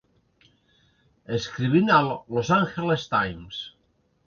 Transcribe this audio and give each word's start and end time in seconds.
Escrivint 1.37 1.93
al 1.99 2.11
'Los 2.15 2.51
Angeles 2.59 3.07
Times'. 3.15 3.63